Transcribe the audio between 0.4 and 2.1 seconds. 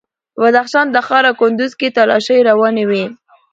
بدخشان، تخار او کندوز کې